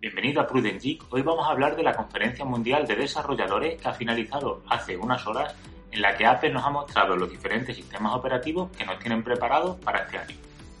Bienvenido 0.00 0.40
a 0.40 0.46
Prudent 0.46 0.80
Geek. 0.80 1.06
Hoy 1.10 1.22
vamos 1.22 1.44
a 1.44 1.50
hablar 1.50 1.74
de 1.74 1.82
la 1.82 1.92
Conferencia 1.92 2.44
Mundial 2.44 2.86
de 2.86 2.94
Desarrolladores 2.94 3.82
que 3.82 3.88
ha 3.88 3.92
finalizado 3.92 4.62
hace 4.68 4.96
unas 4.96 5.26
horas 5.26 5.56
en 5.90 6.00
la 6.00 6.16
que 6.16 6.24
Apple 6.24 6.52
nos 6.52 6.64
ha 6.64 6.70
mostrado 6.70 7.16
los 7.16 7.28
diferentes 7.28 7.74
sistemas 7.74 8.14
operativos 8.14 8.70
que 8.76 8.86
nos 8.86 9.00
tienen 9.00 9.24
preparados 9.24 9.76
para 9.78 10.04
este 10.04 10.18
año. 10.18 10.36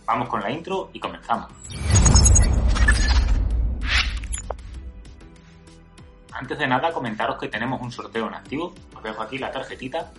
Vamos 0.06 0.28
con 0.28 0.40
la 0.40 0.52
intro 0.52 0.90
y 0.92 1.00
comenzamos. 1.00 1.50
Antes 6.30 6.56
de 6.56 6.68
nada, 6.68 6.92
comentaros 6.92 7.40
que 7.40 7.48
tenemos 7.48 7.82
un 7.82 7.90
sorteo 7.90 8.28
en 8.28 8.34
activo. 8.34 8.72
Os 8.94 9.02
dejo 9.02 9.20
aquí 9.20 9.36
la 9.36 9.50
tarjetita. 9.50 10.12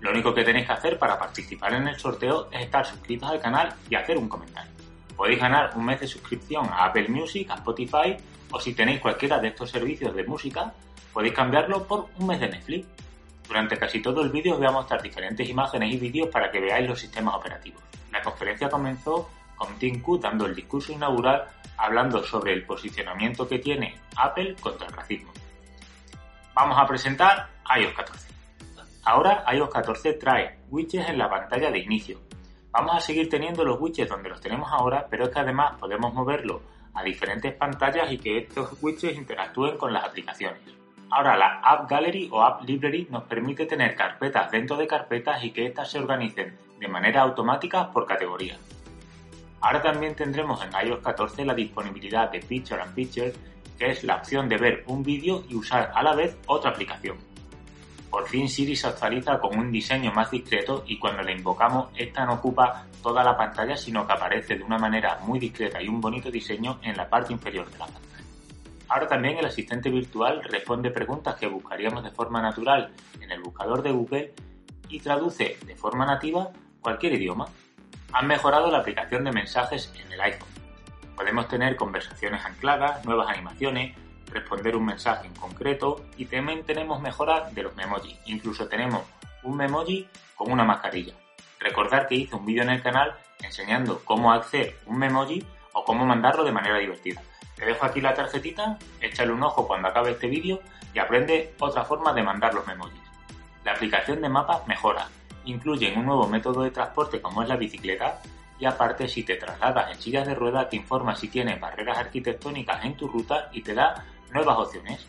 Lo 0.00 0.12
único 0.12 0.32
que 0.32 0.44
tenéis 0.44 0.66
que 0.66 0.72
hacer 0.72 0.98
para 0.98 1.18
participar 1.18 1.74
en 1.74 1.88
el 1.88 1.98
sorteo 1.98 2.48
es 2.50 2.62
estar 2.62 2.86
suscritos 2.86 3.30
al 3.30 3.38
canal 3.38 3.74
y 3.90 3.96
hacer 3.96 4.16
un 4.16 4.30
comentario. 4.30 4.72
Podéis 5.14 5.38
ganar 5.38 5.72
un 5.76 5.84
mes 5.84 6.00
de 6.00 6.06
suscripción 6.06 6.64
a 6.70 6.86
Apple 6.86 7.06
Music, 7.10 7.50
a 7.50 7.56
Spotify 7.56 8.16
o 8.50 8.60
si 8.60 8.74
tenéis 8.74 9.00
cualquiera 9.00 9.38
de 9.38 9.48
estos 9.48 9.70
servicios 9.70 10.14
de 10.14 10.24
música, 10.24 10.72
podéis 11.12 11.34
cambiarlo 11.34 11.86
por 11.86 12.08
un 12.18 12.26
mes 12.26 12.40
de 12.40 12.48
Netflix. 12.48 12.86
Durante 13.46 13.76
casi 13.76 14.00
todo 14.00 14.22
el 14.22 14.30
vídeo 14.30 14.52
os 14.52 14.58
voy 14.58 14.68
a 14.68 14.72
mostrar 14.72 15.02
diferentes 15.02 15.48
imágenes 15.48 15.92
y 15.94 15.98
vídeos 15.98 16.28
para 16.28 16.50
que 16.50 16.60
veáis 16.60 16.88
los 16.88 17.00
sistemas 17.00 17.34
operativos. 17.34 17.82
La 18.12 18.22
conferencia 18.22 18.68
comenzó 18.68 19.28
con 19.56 19.78
Tim 19.78 20.00
Cook 20.00 20.22
dando 20.22 20.46
el 20.46 20.54
discurso 20.54 20.92
inaugural 20.92 21.46
hablando 21.76 22.22
sobre 22.22 22.52
el 22.52 22.64
posicionamiento 22.64 23.48
que 23.48 23.58
tiene 23.58 23.94
Apple 24.16 24.56
contra 24.60 24.86
el 24.86 24.92
racismo. 24.92 25.32
Vamos 26.54 26.78
a 26.78 26.86
presentar 26.86 27.48
iOS 27.76 27.94
14. 27.94 28.28
Ahora 29.04 29.44
iOS 29.52 29.70
14 29.70 30.12
trae 30.14 30.58
widgets 30.68 31.08
en 31.08 31.18
la 31.18 31.28
pantalla 31.28 31.70
de 31.70 31.78
inicio, 31.78 32.20
Vamos 32.72 32.94
a 32.94 33.00
seguir 33.00 33.28
teniendo 33.28 33.64
los 33.64 33.80
widgets 33.80 34.08
donde 34.08 34.28
los 34.28 34.40
tenemos 34.40 34.70
ahora, 34.70 35.06
pero 35.10 35.24
es 35.24 35.30
que 35.30 35.40
además 35.40 35.76
podemos 35.78 36.14
moverlo 36.14 36.62
a 36.94 37.02
diferentes 37.02 37.54
pantallas 37.54 38.10
y 38.12 38.18
que 38.18 38.38
estos 38.38 38.76
widgets 38.82 39.16
interactúen 39.16 39.76
con 39.76 39.92
las 39.92 40.04
aplicaciones. 40.04 40.60
Ahora 41.10 41.36
la 41.36 41.60
App 41.60 41.90
Gallery 41.90 42.28
o 42.30 42.42
App 42.42 42.62
Library 42.62 43.08
nos 43.10 43.24
permite 43.24 43.66
tener 43.66 43.96
carpetas 43.96 44.50
dentro 44.50 44.76
de 44.76 44.86
carpetas 44.86 45.42
y 45.42 45.50
que 45.50 45.66
éstas 45.66 45.90
se 45.90 45.98
organicen 45.98 46.56
de 46.78 46.88
manera 46.88 47.22
automática 47.22 47.90
por 47.90 48.06
categoría. 48.06 48.56
Ahora 49.60 49.82
también 49.82 50.14
tendremos 50.14 50.64
en 50.64 50.88
iOS 50.88 51.00
14 51.00 51.44
la 51.44 51.54
disponibilidad 51.54 52.30
de 52.30 52.40
Picture 52.40 52.80
and 52.80 52.94
Picture, 52.94 53.32
que 53.78 53.90
es 53.90 54.04
la 54.04 54.16
opción 54.16 54.48
de 54.48 54.56
ver 54.56 54.84
un 54.86 55.02
vídeo 55.02 55.44
y 55.48 55.56
usar 55.56 55.92
a 55.94 56.02
la 56.02 56.14
vez 56.14 56.36
otra 56.46 56.70
aplicación. 56.70 57.29
Por 58.10 58.26
fin 58.26 58.48
Siri 58.48 58.74
se 58.74 58.88
actualiza 58.88 59.38
con 59.38 59.56
un 59.56 59.70
diseño 59.70 60.12
más 60.12 60.30
discreto 60.30 60.82
y 60.86 60.98
cuando 60.98 61.22
la 61.22 61.30
invocamos, 61.30 61.90
esta 61.96 62.26
no 62.26 62.34
ocupa 62.34 62.86
toda 63.02 63.22
la 63.22 63.36
pantalla, 63.36 63.76
sino 63.76 64.04
que 64.04 64.12
aparece 64.12 64.56
de 64.56 64.64
una 64.64 64.78
manera 64.78 65.20
muy 65.24 65.38
discreta 65.38 65.80
y 65.80 65.88
un 65.88 66.00
bonito 66.00 66.30
diseño 66.30 66.80
en 66.82 66.96
la 66.96 67.08
parte 67.08 67.32
inferior 67.32 67.70
de 67.70 67.78
la 67.78 67.86
pantalla. 67.86 68.24
Ahora 68.88 69.06
también 69.06 69.38
el 69.38 69.46
asistente 69.46 69.88
virtual 69.88 70.42
responde 70.42 70.90
preguntas 70.90 71.36
que 71.36 71.46
buscaríamos 71.46 72.02
de 72.02 72.10
forma 72.10 72.42
natural 72.42 72.92
en 73.20 73.30
el 73.30 73.40
buscador 73.40 73.82
de 73.82 73.92
Google 73.92 74.34
y 74.88 74.98
traduce 74.98 75.58
de 75.64 75.76
forma 75.76 76.04
nativa 76.04 76.50
cualquier 76.80 77.12
idioma. 77.12 77.46
Han 78.12 78.26
mejorado 78.26 78.72
la 78.72 78.78
aplicación 78.78 79.22
de 79.22 79.30
mensajes 79.30 79.92
en 80.04 80.12
el 80.12 80.20
iPhone. 80.20 80.48
Podemos 81.14 81.46
tener 81.46 81.76
conversaciones 81.76 82.44
ancladas, 82.44 83.04
nuevas 83.04 83.28
animaciones, 83.28 83.96
responder 84.32 84.76
un 84.76 84.86
mensaje 84.86 85.26
en 85.26 85.34
concreto 85.34 86.04
y 86.16 86.26
también 86.26 86.64
tenemos 86.64 87.00
mejoras 87.00 87.54
de 87.54 87.62
los 87.62 87.74
memojis. 87.76 88.18
Incluso 88.26 88.68
tenemos 88.68 89.02
un 89.42 89.56
memoji 89.56 90.08
con 90.36 90.52
una 90.52 90.64
mascarilla. 90.64 91.14
Recordar 91.58 92.06
que 92.06 92.14
hice 92.14 92.36
un 92.36 92.46
vídeo 92.46 92.62
en 92.62 92.70
el 92.70 92.82
canal 92.82 93.14
enseñando 93.42 94.02
cómo 94.04 94.32
hacer 94.32 94.78
un 94.86 94.98
memoji 94.98 95.44
o 95.72 95.84
cómo 95.84 96.04
mandarlo 96.06 96.44
de 96.44 96.52
manera 96.52 96.78
divertida. 96.78 97.22
Te 97.56 97.66
dejo 97.66 97.84
aquí 97.84 98.00
la 98.00 98.14
tarjetita, 98.14 98.78
échale 99.00 99.32
un 99.32 99.42
ojo 99.42 99.66
cuando 99.66 99.88
acabe 99.88 100.12
este 100.12 100.28
vídeo 100.28 100.60
y 100.94 100.98
aprende 100.98 101.54
otra 101.60 101.84
forma 101.84 102.12
de 102.12 102.22
mandar 102.22 102.54
los 102.54 102.66
memojis. 102.66 103.00
La 103.64 103.72
aplicación 103.72 104.22
de 104.22 104.28
mapas 104.28 104.66
mejora, 104.66 105.08
incluye 105.44 105.92
un 105.94 106.06
nuevo 106.06 106.26
método 106.26 106.62
de 106.62 106.70
transporte 106.70 107.20
como 107.20 107.42
es 107.42 107.48
la 107.48 107.56
bicicleta 107.56 108.20
y 108.58 108.66
aparte 108.66 109.08
si 109.08 109.22
te 109.22 109.36
trasladas 109.36 109.90
en 109.90 110.00
sillas 110.00 110.26
de 110.26 110.34
ruedas 110.34 110.68
te 110.68 110.76
informa 110.76 111.16
si 111.16 111.28
tienes 111.28 111.58
barreras 111.60 111.98
arquitectónicas 111.98 112.84
en 112.84 112.96
tu 112.96 113.08
ruta 113.08 113.48
y 113.52 113.62
te 113.62 113.74
da 113.74 114.04
nuevas 114.32 114.58
opciones. 114.58 115.06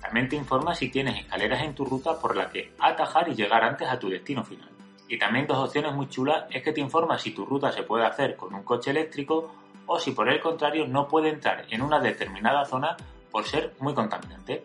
También 0.00 0.28
te 0.28 0.36
informa 0.36 0.74
si 0.74 0.90
tienes 0.90 1.18
escaleras 1.18 1.62
en 1.62 1.74
tu 1.74 1.84
ruta 1.84 2.18
por 2.18 2.36
la 2.36 2.48
que 2.48 2.72
atajar 2.78 3.28
y 3.28 3.34
llegar 3.34 3.64
antes 3.64 3.88
a 3.88 3.98
tu 3.98 4.08
destino 4.08 4.44
final. 4.44 4.68
Y 5.08 5.18
también 5.18 5.46
dos 5.46 5.58
opciones 5.58 5.94
muy 5.94 6.08
chulas 6.08 6.44
es 6.50 6.62
que 6.62 6.72
te 6.72 6.80
informa 6.80 7.18
si 7.18 7.32
tu 7.32 7.44
ruta 7.44 7.72
se 7.72 7.82
puede 7.82 8.04
hacer 8.04 8.36
con 8.36 8.54
un 8.54 8.62
coche 8.62 8.90
eléctrico 8.90 9.54
o 9.86 9.98
si 9.98 10.12
por 10.12 10.28
el 10.28 10.40
contrario 10.40 10.86
no 10.86 11.08
puede 11.08 11.30
entrar 11.30 11.64
en 11.70 11.82
una 11.82 11.98
determinada 11.98 12.64
zona 12.64 12.96
por 13.30 13.44
ser 13.44 13.74
muy 13.80 13.94
contaminante. 13.94 14.64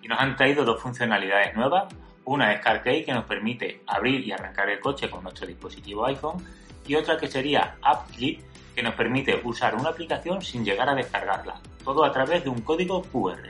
Y 0.00 0.08
nos 0.08 0.18
han 0.18 0.36
traído 0.36 0.64
dos 0.64 0.80
funcionalidades 0.80 1.54
nuevas. 1.54 1.92
Una 2.24 2.52
es 2.52 2.60
CarKey 2.60 3.04
que 3.04 3.12
nos 3.12 3.24
permite 3.24 3.82
abrir 3.86 4.26
y 4.26 4.32
arrancar 4.32 4.70
el 4.70 4.80
coche 4.80 5.10
con 5.10 5.24
nuestro 5.24 5.46
dispositivo 5.46 6.06
iPhone 6.06 6.44
y 6.86 6.94
otra 6.94 7.16
que 7.16 7.28
sería 7.28 7.76
App 7.82 8.08
Clip 8.10 8.40
que 8.74 8.82
nos 8.82 8.94
permite 8.94 9.40
usar 9.44 9.74
una 9.74 9.90
aplicación 9.90 10.42
sin 10.42 10.64
llegar 10.64 10.88
a 10.88 10.94
descargarla, 10.94 11.60
todo 11.82 12.04
a 12.04 12.12
través 12.12 12.44
de 12.44 12.50
un 12.50 12.60
código 12.62 13.02
QR. 13.02 13.48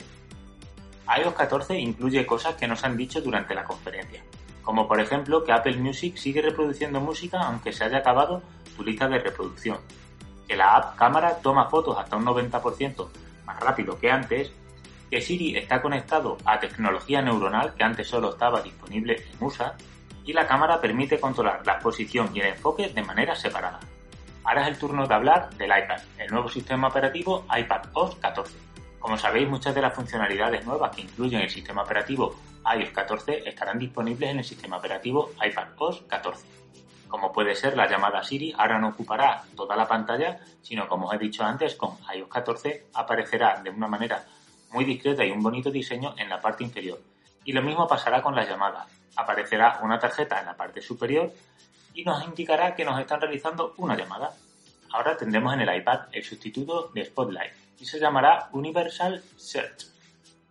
iOS 1.19 1.34
14 1.34 1.78
incluye 1.78 2.26
cosas 2.26 2.54
que 2.54 2.66
nos 2.66 2.84
han 2.84 2.97
dicho 2.97 3.20
durante 3.20 3.54
la 3.54 3.65
conferencia, 3.65 4.22
como 4.62 4.88
por 4.88 5.00
ejemplo 5.00 5.44
que 5.44 5.53
Apple 5.53 5.76
Music 5.76 6.16
sigue 6.16 6.42
reproduciendo 6.42 7.00
música 7.00 7.41
aunque 7.42 7.72
se 7.72 7.84
haya 7.84 7.98
acabado 7.98 8.42
tu 8.76 8.82
lista 8.82 9.09
de 9.09 9.19
reproducción, 9.19 9.78
que 10.48 10.56
la 10.56 10.76
app 10.76 10.97
cámara 10.97 11.38
toma 11.42 11.69
fotos 11.69 11.98
hasta 11.98 12.16
un 12.16 12.25
90% 12.25 13.09
más 13.44 13.60
rápido 13.60 13.98
que 13.98 14.10
antes, 14.10 14.53
que 15.10 15.21
Siri 15.21 15.56
está 15.56 15.82
conectado 15.82 16.38
a 16.44 16.59
tecnología 16.59 17.21
neuronal 17.21 17.75
que 17.75 17.84
antes 17.84 18.09
solo 18.09 18.31
estaba 18.31 18.62
disponible 18.62 19.16
en 19.16 19.47
USA, 19.47 19.76
y 20.25 20.32
la 20.32 20.47
cámara 20.47 20.81
permite 20.81 21.19
controlar 21.19 21.66
la 21.66 21.78
posición 21.78 22.31
y 22.34 22.41
el 22.41 22.47
enfoque 22.47 22.88
de 22.88 23.03
manera 23.03 23.34
separada. 23.34 23.81
Ahora 24.44 24.62
es 24.62 24.69
el 24.69 24.78
turno 24.78 25.06
de 25.06 25.14
hablar 25.14 25.50
del 25.54 25.70
iPad, 25.70 26.00
el 26.19 26.30
nuevo 26.30 26.48
sistema 26.48 26.88
operativo 26.88 27.44
iPad 27.56 27.82
OS 27.92 28.16
14. 28.16 28.58
Como 28.98 29.16
sabéis, 29.16 29.48
muchas 29.48 29.75
de 29.75 29.80
las 29.80 29.94
funcionalidades 29.94 30.64
nuevas 30.66 30.94
que 30.94 31.03
incluyen 31.03 31.42
el 31.42 31.50
sistema 31.50 31.82
operativo 31.82 32.34
iOS 32.76 32.91
14 32.91 33.48
estarán 33.48 33.78
disponibles 33.78 34.30
en 34.30 34.38
el 34.38 34.44
sistema 34.44 34.78
operativo 34.78 35.30
iPad 35.44 35.69
OS 35.78 36.03
14. 36.08 36.47
Como 37.08 37.32
puede 37.32 37.54
ser 37.54 37.76
la 37.76 37.88
llamada 37.88 38.22
Siri, 38.22 38.53
ahora 38.56 38.78
no 38.78 38.88
ocupará 38.88 39.42
toda 39.56 39.76
la 39.76 39.86
pantalla, 39.86 40.41
sino 40.62 40.88
como 40.88 41.06
os 41.09 41.14
he 41.14 41.19
dicho 41.19 41.44
antes, 41.44 41.76
con 41.76 41.97
iOS 42.14 42.28
14 42.28 42.86
aparecerá 42.94 43.60
de 43.62 43.70
una 43.70 43.86
manera 43.86 44.24
muy 44.72 44.84
discreta 44.84 45.24
y 45.24 45.30
un 45.30 45.42
bonito 45.42 45.70
diseño 45.70 46.14
en 46.16 46.28
la 46.28 46.41
parte 46.41 46.64
inferior. 46.64 47.00
Y 47.44 47.53
lo 47.53 47.62
mismo 47.62 47.86
pasará 47.86 48.22
con 48.22 48.34
la 48.34 48.44
llamada. 48.44 48.86
Aparecerá 49.16 49.80
una 49.82 49.98
tarjeta 49.98 50.41
en 50.41 50.47
la 50.47 50.56
parte 50.56 50.80
superior 50.80 51.32
y 51.94 52.04
nos 52.04 52.25
indicará 52.25 52.75
que 52.75 52.84
nos 52.84 52.98
están 52.98 53.20
realizando 53.20 53.75
una 53.78 53.97
llamada. 53.97 54.34
Ahora 54.92 55.16
tendremos 55.16 55.54
en 55.54 55.60
el 55.60 55.76
iPad 55.76 56.08
el 56.12 56.25
sustituto 56.25 56.91
de 56.94 57.04
Spotlight 57.04 57.53
y 57.80 57.84
se 57.84 57.98
llamará 57.98 58.48
Universal 58.53 59.22
Search. 59.36 59.86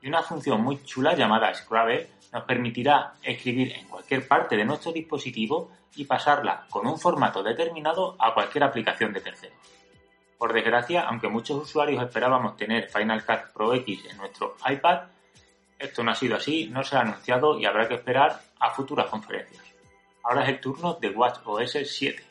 Y 0.02 0.08
una 0.08 0.24
función 0.24 0.62
muy 0.62 0.84
chula 0.84 1.16
llamada 1.16 1.54
Scrabble 1.54 2.10
nos 2.34 2.44
permitirá 2.44 3.14
escribir 3.22 3.74
en 3.74 3.88
cualquier 3.88 4.28
parte 4.28 4.56
de 4.56 4.66
nuestro 4.66 4.92
dispositivo 4.92 5.72
y 5.96 6.06
pasarla 6.06 6.66
con 6.70 6.88
un 6.88 6.98
formato 6.98 7.44
determinado 7.44 8.16
a 8.18 8.34
cualquier 8.34 8.64
aplicación 8.64 9.14
de 9.14 9.22
terceros. 9.22 9.58
Por 10.38 10.54
desgracia, 10.54 11.02
aunque 11.02 11.28
muchos 11.28 11.62
usuarios 11.62 12.02
esperábamos 12.02 12.58
tener 12.58 12.90
Final 12.90 13.24
Cut 13.26 13.54
Pro 13.54 13.74
X 13.76 14.06
en 14.10 14.18
nuestro 14.18 14.56
iPad, 14.68 15.02
esto 15.78 16.04
no 16.04 16.12
ha 16.12 16.16
sido 16.16 16.36
así, 16.36 16.68
no 16.68 16.84
se 16.84 16.96
ha 16.96 17.02
anunciado 17.02 17.60
y 17.60 17.66
habrá 17.66 17.88
que 17.88 17.96
esperar 17.96 18.40
a 18.60 18.72
futuras 18.72 19.08
conferencias. 19.08 19.71
Ahora 20.24 20.44
es 20.44 20.50
el 20.50 20.60
turno 20.60 20.94
de 20.96 21.10
WatchOS 21.10 21.78
7. 21.84 22.24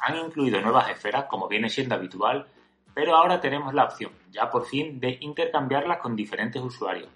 Han 0.00 0.16
incluido 0.16 0.60
nuevas 0.60 0.90
esferas, 0.90 1.26
como 1.26 1.48
viene 1.48 1.68
siendo 1.68 1.94
habitual, 1.94 2.46
pero 2.94 3.16
ahora 3.16 3.40
tenemos 3.40 3.74
la 3.74 3.84
opción, 3.84 4.10
ya 4.30 4.50
por 4.50 4.66
fin, 4.66 4.98
de 4.98 5.18
intercambiarlas 5.20 5.98
con 5.98 6.16
diferentes 6.16 6.62
usuarios. 6.62 7.08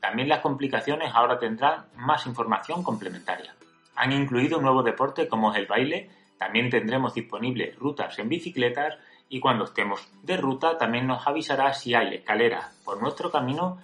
También 0.00 0.28
las 0.28 0.40
complicaciones 0.40 1.12
ahora 1.14 1.38
tendrán 1.38 1.86
más 1.96 2.26
información 2.26 2.82
complementaria. 2.82 3.54
Han 3.96 4.12
incluido 4.12 4.58
un 4.58 4.64
nuevo 4.64 4.82
deporte 4.82 5.28
como 5.28 5.52
es 5.52 5.58
el 5.58 5.66
baile, 5.66 6.10
también 6.38 6.70
tendremos 6.70 7.14
disponibles 7.14 7.76
rutas 7.76 8.18
en 8.18 8.28
bicicletas 8.28 8.94
y 9.28 9.40
cuando 9.40 9.64
estemos 9.64 10.06
de 10.22 10.36
ruta 10.36 10.78
también 10.78 11.06
nos 11.06 11.26
avisará 11.26 11.72
si 11.72 11.94
hay 11.94 12.14
escaleras 12.16 12.74
por 12.84 13.00
nuestro 13.00 13.30
camino 13.30 13.78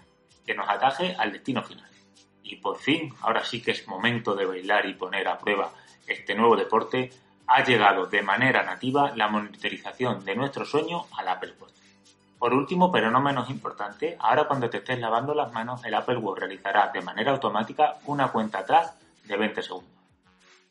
que 0.47 0.55
nos 0.55 0.69
ataje 0.69 1.15
al 1.19 1.33
destino 1.33 1.63
final. 1.63 1.92
Y 2.43 2.57
por 2.57 2.79
fin, 2.79 3.15
ahora 3.21 3.45
sí 3.45 3.63
que 3.63 3.71
es 3.73 3.87
momento 3.87 4.35
de 4.35 4.47
bailar 4.47 4.87
y 4.87 4.95
poner 4.95 5.29
a 5.29 5.39
prueba 5.39 5.73
este 6.07 6.35
nuevo 6.35 6.57
deporte, 6.57 7.11
ha 7.47 7.63
llegado 7.65 8.07
de 8.07 8.23
manera 8.23 8.63
nativa 8.63 9.13
la 9.15 9.29
monitorización 9.29 10.25
de 10.25 10.35
nuestro 10.35 10.65
sueño 10.65 11.07
al 11.17 11.29
Apple 11.29 11.55
Watch. 11.61 11.73
Por 12.39 12.55
último, 12.55 12.91
pero 12.91 13.11
no 13.11 13.21
menos 13.21 13.51
importante, 13.51 14.17
ahora 14.19 14.49
cuando 14.49 14.69
te 14.69 14.79
estés 14.79 14.99
lavando 14.99 15.35
las 15.35 15.53
manos, 15.53 15.85
el 15.85 15.95
Apple 15.95 16.17
Watch 16.17 16.41
realizará 16.41 16.89
de 16.89 17.01
manera 17.01 17.33
automática 17.33 17.99
una 18.07 18.33
cuenta 18.33 18.59
atrás 18.59 18.99
de 19.25 19.37
20 19.37 19.63
segundos. 19.63 19.93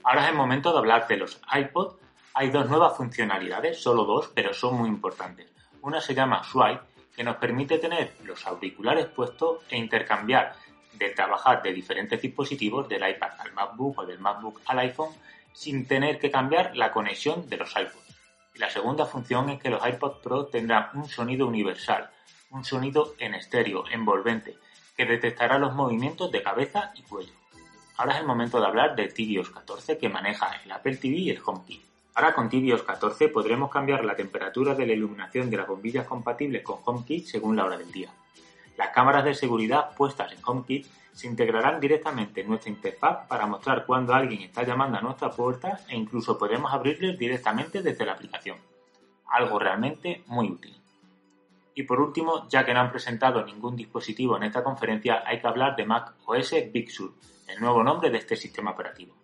Ahora 0.04 0.24
es 0.24 0.30
el 0.30 0.36
momento 0.36 0.72
de 0.72 0.80
hablar 0.80 1.08
de 1.08 1.18
los 1.18 1.40
iPod. 1.54 1.96
Hay 2.34 2.50
dos 2.50 2.68
nuevas 2.68 2.98
funcionalidades, 2.98 3.82
solo 3.82 4.04
dos, 4.04 4.32
pero 4.34 4.54
son 4.54 4.78
muy 4.78 4.90
importantes. 4.90 5.48
Una 5.82 6.02
se 6.02 6.16
llama 6.16 6.44
Swipe, 6.44 6.82
que 7.16 7.24
nos 7.24 7.38
permite 7.38 7.78
tener 7.78 8.16
los 8.24 8.46
auriculares 8.48 9.06
puestos 9.06 9.60
e 9.70 9.78
intercambiar 9.78 10.56
de 10.94 11.10
trabajar 11.10 11.62
de 11.62 11.74
diferentes 11.74 12.22
dispositivos 12.22 12.88
del 12.88 13.08
iPad 13.08 13.32
al 13.40 13.54
MacBook 13.54 14.00
o 14.00 14.06
del 14.06 14.20
MacBook 14.20 14.62
al 14.66 14.80
iPhone 14.80 15.14
sin 15.54 15.86
tener 15.88 16.20
que 16.20 16.32
cambiar 16.32 16.76
la 16.76 16.92
conexión 16.92 17.50
de 17.50 17.58
los 17.58 17.72
iPods. 17.72 18.18
Y 18.56 18.60
la 18.60 18.70
segunda 18.70 19.06
función 19.06 19.50
es 19.50 19.62
que 19.62 19.70
los 19.70 19.86
iPod 19.86 20.22
Pro 20.22 20.46
tendrán 20.48 20.90
un 20.94 21.08
sonido 21.08 21.48
universal, 21.48 22.10
un 22.52 22.66
sonido 22.66 23.16
en 23.18 23.34
estéreo, 23.34 23.86
envolvente, 23.90 24.58
que 24.96 25.06
detectará 25.06 25.58
los 25.58 25.74
movimientos 25.74 26.32
de 26.32 26.44
cabeza 26.44 26.92
y 26.96 27.04
cuello. 27.04 27.34
Ahora 27.98 28.14
es 28.14 28.20
el 28.22 28.28
momento 28.28 28.60
de 28.60 28.68
hablar 28.68 28.96
del 28.96 29.14
tvOS 29.14 29.52
14 29.52 29.98
que 29.98 30.10
maneja 30.10 30.52
el 30.64 30.72
Apple 30.72 30.98
TV 30.98 31.18
y 31.18 31.30
el 31.30 31.42
HomeKit. 31.44 31.84
Ahora 32.16 32.34
con 32.34 32.50
tvOS 32.50 32.84
14 32.84 33.30
podremos 33.30 33.72
cambiar 33.72 34.04
la 34.04 34.16
temperatura 34.16 34.76
de 34.76 34.86
la 34.86 34.94
iluminación 34.94 35.50
de 35.50 35.58
las 35.58 35.68
bombillas 35.68 36.06
compatibles 36.06 36.64
con 36.64 36.80
HomeKit 36.84 37.26
según 37.26 37.56
la 37.56 37.66
hora 37.66 37.78
del 37.78 37.92
día. 37.92 38.10
Las 38.78 38.90
cámaras 38.90 39.24
de 39.24 39.34
seguridad 39.34 39.96
puestas 39.96 40.32
en 40.32 40.40
HomeKit 40.44 40.86
se 41.12 41.28
integrarán 41.28 41.80
directamente 41.80 42.42
en 42.42 42.48
nuestra 42.48 42.72
interfaz 42.72 43.28
para 43.28 43.46
mostrar 43.46 43.86
cuando 43.86 44.14
alguien 44.14 44.42
está 44.42 44.64
llamando 44.64 44.98
a 44.98 45.02
nuestra 45.02 45.30
puerta 45.30 45.80
e 45.88 45.96
incluso 45.98 46.38
podemos 46.38 46.74
abrirles 46.74 47.18
directamente 47.18 47.82
desde 47.82 48.06
la 48.06 48.14
aplicación. 48.14 48.58
Algo 49.28 49.60
realmente 49.60 50.24
muy 50.28 50.50
útil. 50.50 50.76
Y 51.74 51.84
por 51.84 52.02
último, 52.02 52.48
ya 52.50 52.66
que 52.66 52.74
no 52.74 52.82
han 52.82 52.92
presentado 52.92 53.46
ningún 53.46 53.76
dispositivo 53.76 54.36
en 54.36 54.44
esta 54.44 54.64
conferencia, 54.64 55.24
hay 55.26 55.40
que 55.40 55.48
hablar 55.48 55.76
de 55.76 55.86
Mac 55.86 56.14
OS 56.26 56.54
Big 56.72 56.92
Sur, 56.92 57.14
el 57.48 57.60
nuevo 57.62 57.84
nombre 57.84 58.10
de 58.10 58.18
este 58.18 58.36
sistema 58.36 58.72
operativo. 58.72 59.16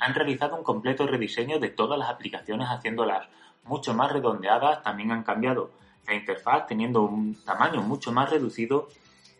Han 0.00 0.14
realizado 0.14 0.56
un 0.56 0.64
completo 0.64 1.06
rediseño 1.06 1.58
de 1.60 1.70
todas 1.70 1.98
las 1.98 2.10
aplicaciones 2.10 2.68
haciéndolas 2.68 3.28
mucho 3.62 3.94
más 3.94 4.12
redondeadas, 4.12 4.82
también 4.82 5.12
han 5.12 5.22
cambiado 5.22 5.70
la 6.06 6.14
interfaz 6.14 6.66
teniendo 6.66 7.02
un 7.02 7.34
tamaño 7.44 7.82
mucho 7.82 8.12
más 8.12 8.30
reducido 8.30 8.88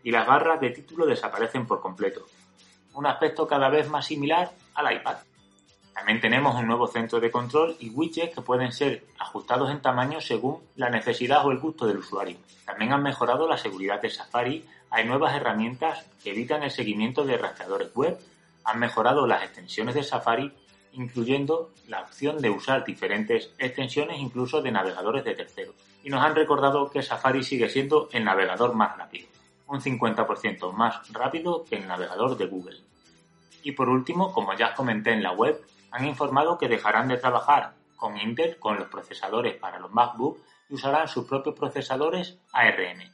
y 0.02 0.10
las 0.10 0.26
barras 0.26 0.60
de 0.60 0.70
título 0.70 1.06
desaparecen 1.06 1.66
por 1.66 1.80
completo. 1.80 2.26
Un 2.94 3.06
aspecto 3.06 3.46
cada 3.46 3.68
vez 3.68 3.88
más 3.88 4.06
similar 4.06 4.52
al 4.74 4.94
iPad. 4.94 5.16
También 5.94 6.20
tenemos 6.20 6.56
un 6.56 6.66
nuevo 6.66 6.88
centro 6.88 7.20
de 7.20 7.30
control 7.30 7.76
y 7.78 7.88
widgets 7.90 8.34
que 8.34 8.42
pueden 8.42 8.72
ser 8.72 9.04
ajustados 9.18 9.70
en 9.70 9.80
tamaño 9.80 10.20
según 10.20 10.60
la 10.74 10.90
necesidad 10.90 11.46
o 11.46 11.52
el 11.52 11.58
gusto 11.58 11.86
del 11.86 11.98
usuario. 11.98 12.36
También 12.64 12.92
han 12.92 13.02
mejorado 13.02 13.48
la 13.48 13.56
seguridad 13.56 14.02
de 14.02 14.10
Safari, 14.10 14.66
hay 14.90 15.04
nuevas 15.06 15.34
herramientas 15.34 16.04
que 16.22 16.30
evitan 16.30 16.64
el 16.64 16.70
seguimiento 16.70 17.24
de 17.24 17.38
rastreadores 17.38 17.94
web, 17.94 18.18
han 18.64 18.78
mejorado 18.80 19.26
las 19.26 19.44
extensiones 19.44 19.94
de 19.94 20.02
Safari, 20.02 20.52
incluyendo 20.94 21.70
la 21.88 22.00
opción 22.00 22.40
de 22.40 22.50
usar 22.50 22.84
diferentes 22.84 23.52
extensiones 23.58 24.18
incluso 24.18 24.62
de 24.62 24.72
navegadores 24.72 25.24
de 25.24 25.34
terceros. 25.34 25.74
Y 26.02 26.10
nos 26.10 26.22
han 26.22 26.34
recordado 26.34 26.90
que 26.90 27.02
Safari 27.02 27.44
sigue 27.44 27.68
siendo 27.68 28.08
el 28.12 28.24
navegador 28.24 28.74
más 28.74 28.96
rápido 28.96 29.28
un 29.66 29.80
50% 29.80 30.72
más 30.72 31.12
rápido 31.12 31.64
que 31.64 31.76
el 31.76 31.86
navegador 31.86 32.36
de 32.36 32.46
Google. 32.46 32.80
Y 33.62 33.72
por 33.72 33.88
último, 33.88 34.32
como 34.32 34.54
ya 34.54 34.68
os 34.68 34.74
comenté 34.74 35.12
en 35.12 35.22
la 35.22 35.32
web, 35.32 35.60
han 35.90 36.06
informado 36.06 36.58
que 36.58 36.68
dejarán 36.68 37.08
de 37.08 37.16
trabajar 37.16 37.74
con 37.96 38.16
Intel 38.18 38.58
con 38.58 38.76
los 38.76 38.88
procesadores 38.88 39.56
para 39.56 39.78
los 39.78 39.92
MacBook 39.92 40.38
y 40.68 40.74
usarán 40.74 41.08
sus 41.08 41.24
propios 41.24 41.54
procesadores 41.54 42.38
ARM. 42.52 43.13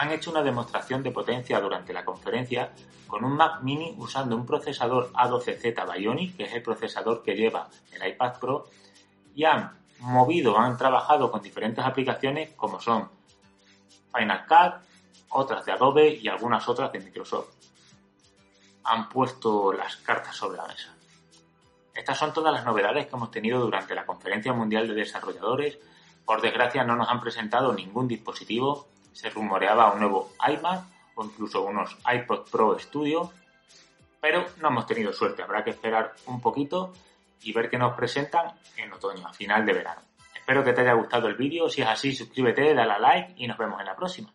Han 0.00 0.12
hecho 0.12 0.30
una 0.30 0.44
demostración 0.44 1.02
de 1.02 1.10
potencia 1.10 1.60
durante 1.60 1.92
la 1.92 2.04
conferencia 2.04 2.70
con 3.08 3.24
un 3.24 3.32
Mac 3.32 3.62
mini 3.62 3.96
usando 3.98 4.36
un 4.36 4.46
procesador 4.46 5.10
A12Z 5.12 5.92
Bionic, 5.92 6.36
que 6.36 6.44
es 6.44 6.52
el 6.52 6.62
procesador 6.62 7.20
que 7.20 7.34
lleva 7.34 7.68
el 7.90 8.08
iPad 8.08 8.38
Pro, 8.38 8.66
y 9.34 9.42
han 9.42 9.76
movido, 9.98 10.56
han 10.56 10.76
trabajado 10.76 11.32
con 11.32 11.42
diferentes 11.42 11.84
aplicaciones 11.84 12.50
como 12.54 12.78
son 12.80 13.10
Final 14.14 14.46
Cut, 14.46 14.86
otras 15.30 15.64
de 15.64 15.72
Adobe 15.72 16.14
y 16.14 16.28
algunas 16.28 16.68
otras 16.68 16.92
de 16.92 17.00
Microsoft. 17.00 17.48
Han 18.84 19.08
puesto 19.08 19.72
las 19.72 19.96
cartas 19.96 20.36
sobre 20.36 20.58
la 20.58 20.68
mesa. 20.68 20.94
Estas 21.92 22.16
son 22.16 22.32
todas 22.32 22.52
las 22.52 22.64
novedades 22.64 23.08
que 23.08 23.16
hemos 23.16 23.32
tenido 23.32 23.58
durante 23.58 23.96
la 23.96 24.06
Conferencia 24.06 24.52
Mundial 24.52 24.86
de 24.86 24.94
Desarrolladores. 24.94 25.76
Por 26.24 26.40
desgracia 26.40 26.84
no 26.84 26.94
nos 26.94 27.08
han 27.08 27.20
presentado 27.20 27.72
ningún 27.72 28.06
dispositivo. 28.06 28.86
Se 29.18 29.30
rumoreaba 29.30 29.92
un 29.92 29.98
nuevo 29.98 30.30
iMac 30.48 30.84
o 31.16 31.24
incluso 31.24 31.62
unos 31.62 31.98
iPod 32.06 32.48
Pro 32.48 32.78
Studio. 32.78 33.32
Pero 34.20 34.46
no 34.58 34.68
hemos 34.68 34.86
tenido 34.86 35.12
suerte. 35.12 35.42
Habrá 35.42 35.64
que 35.64 35.70
esperar 35.70 36.14
un 36.26 36.40
poquito 36.40 36.92
y 37.42 37.52
ver 37.52 37.68
qué 37.68 37.78
nos 37.78 37.96
presentan 37.96 38.52
en 38.76 38.92
otoño, 38.92 39.26
a 39.26 39.32
final 39.32 39.66
de 39.66 39.72
verano. 39.72 40.02
Espero 40.32 40.62
que 40.62 40.72
te 40.72 40.82
haya 40.82 40.92
gustado 40.92 41.26
el 41.26 41.34
vídeo. 41.34 41.68
Si 41.68 41.82
es 41.82 41.88
así, 41.88 42.14
suscríbete, 42.14 42.72
dale 42.74 42.92
a 42.92 42.98
like 43.00 43.34
y 43.38 43.48
nos 43.48 43.58
vemos 43.58 43.80
en 43.80 43.86
la 43.86 43.96
próxima. 43.96 44.32